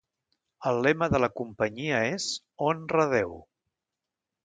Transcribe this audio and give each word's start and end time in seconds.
El 0.69 0.79
lema 0.87 1.09
de 1.17 1.19
la 1.25 1.29
companyia 1.43 2.01
és 2.17 2.29
"Honra 2.71 3.07
a 3.09 3.09
Déu". 3.17 3.41